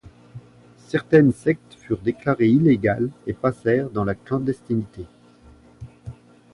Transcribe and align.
Certaines 0.87 1.31
sectes 1.31 1.75
furent 1.77 1.99
déclarées 2.01 2.49
illégales 2.49 3.11
et 3.27 3.33
passèrent 3.35 3.91
dans 3.91 4.03
la 4.03 4.15
clandestinité. 4.15 5.05